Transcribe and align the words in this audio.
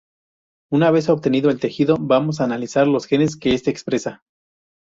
Una 0.71 0.89
vez 0.89 1.09
obtenido 1.09 1.51
el 1.51 1.59
tejido 1.59 1.95
vamos 1.99 2.41
a 2.41 2.45
analizar 2.45 2.87
los 2.87 3.05
genes 3.05 3.35
que 3.37 3.53
este 3.53 3.69
expresa. 3.69 4.23